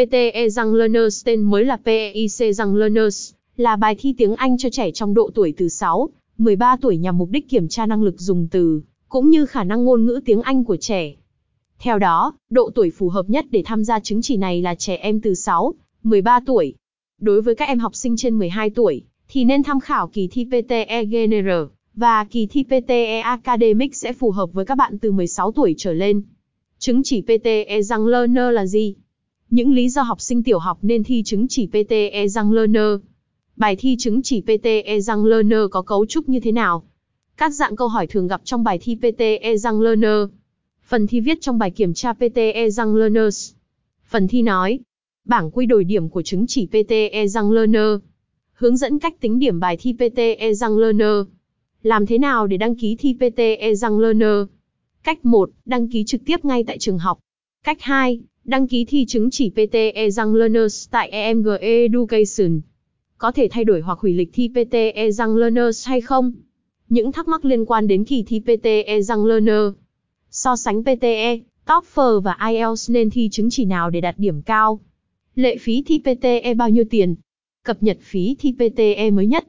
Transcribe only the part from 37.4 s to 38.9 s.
dạng câu hỏi thường gặp trong bài